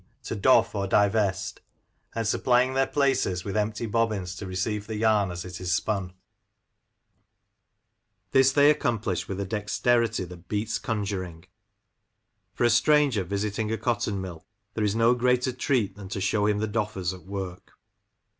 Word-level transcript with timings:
to 0.23 0.35
doff, 0.35 0.73
or 0.73 0.87
divest,— 0.87 1.61
and 2.15 2.27
supplying 2.27 2.73
their 2.73 2.87
places 2.87 3.45
with 3.45 3.55
empty 3.55 3.85
bobbins 3.85 4.33
to 4.35 4.47
receive 4.47 4.87
the 4.87 4.95
yarn 4.95 5.29
as 5.29 5.45
it 5.45 5.61
is 5.61 5.71
spun. 5.71 6.13
This 8.31 8.51
they 8.51 8.71
accomplish 8.71 9.27
with 9.27 9.39
a 9.39 9.45
dexterity 9.45 10.23
that 10.23 10.47
beats^ 10.49 10.69
so 10.83 10.89
Lancashire 10.89 11.21
Characters 11.21 11.35
and 11.35 11.49
Places, 11.49 12.55
conjuring. 12.55 12.55
For 12.55 12.63
a 12.63 12.69
stranger 12.71 13.23
visiting 13.23 13.71
a 13.71 13.77
cotton 13.77 14.19
mill 14.19 14.47
there 14.73 14.83
is 14.83 14.95
no 14.95 15.13
greater 15.13 15.51
treat 15.51 15.95
than 15.95 16.09
to 16.09 16.19
show 16.19 16.47
him 16.47 16.57
the 16.57 16.67
DofFers 16.67 17.13
at 17.13 17.27
work. 17.27 17.73